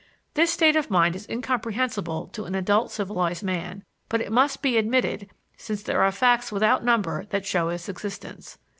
[0.33, 4.75] This state of mind is incomprehensible to an adult civilized man; but it must be
[4.75, 8.57] admitted, since there are facts without number that show its existence.